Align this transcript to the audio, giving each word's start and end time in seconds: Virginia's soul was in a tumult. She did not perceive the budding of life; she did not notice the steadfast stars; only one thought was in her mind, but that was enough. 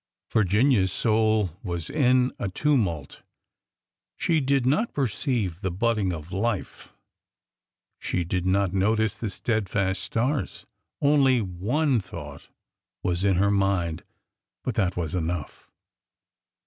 Virginia's 0.31 0.91
soul 0.91 1.55
was 1.61 1.87
in 1.87 2.31
a 2.39 2.49
tumult. 2.49 3.21
She 4.17 4.39
did 4.39 4.65
not 4.65 4.95
perceive 4.95 5.61
the 5.61 5.69
budding 5.69 6.11
of 6.11 6.31
life; 6.31 6.91
she 7.99 8.23
did 8.23 8.43
not 8.47 8.73
notice 8.73 9.19
the 9.19 9.29
steadfast 9.29 10.01
stars; 10.01 10.65
only 11.03 11.39
one 11.39 11.99
thought 11.99 12.47
was 13.03 13.23
in 13.23 13.35
her 13.35 13.51
mind, 13.51 14.03
but 14.63 14.73
that 14.73 14.97
was 14.97 15.13
enough. 15.13 15.69